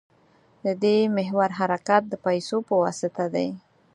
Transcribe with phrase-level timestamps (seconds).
[0.65, 3.49] د دې محور حرکت د پیسو په واسطه دی.